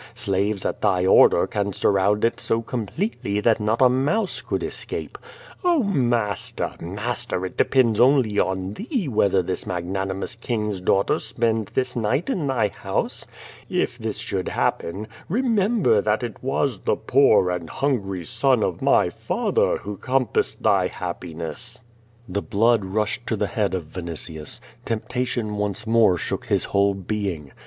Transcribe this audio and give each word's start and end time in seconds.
Slaves 0.15 0.65
at 0.65 0.81
thy 0.81 1.05
order 1.05 1.45
can 1.45 1.73
surround 1.73 2.25
it 2.25 2.39
so 2.39 2.63
completely 2.63 3.39
that 3.39 3.59
not 3.59 3.83
a 3.83 3.87
mouse 3.87 4.41
could 4.41 4.63
escape. 4.63 5.15
Oh, 5.63 5.83
master, 5.83 6.71
master, 6.79 7.45
it 7.45 7.55
depends 7.55 7.99
only 7.99 8.39
on 8.39 8.73
thee 8.73 9.07
whether 9.07 9.43
this 9.43 9.67
mag 9.67 9.85
nanimous 9.85 10.33
king's 10.39 10.81
daughter 10.81 11.19
spend 11.19 11.67
this 11.75 11.95
night 11.95 12.31
in 12.31 12.47
thy 12.47 12.69
house. 12.69 13.27
If 13.69 13.99
this 13.99 14.17
should 14.17 14.49
happen, 14.49 15.07
remember 15.29 16.01
that 16.01 16.23
it 16.23 16.41
was 16.41 16.79
the 16.79 16.95
poor 16.95 17.51
and 17.51 17.69
hungry 17.69 18.25
son 18.25 18.63
of 18.63 18.81
my 18.81 19.11
father 19.11 19.77
who 19.77 19.97
compassed 19.97 20.63
thy 20.63 20.87
happiness." 20.87 21.83
The 22.27 22.41
blood 22.41 22.85
rushed 22.85 23.27
to 23.27 23.35
the 23.35 23.45
head 23.45 23.75
of 23.75 23.83
Vinitius. 23.93 24.59
Temptation 24.83 25.57
once 25.57 25.85
more 25.85 26.17
shook 26.17 26.45
his 26.45 26.63
whole 26.63 26.95
being. 26.95 27.51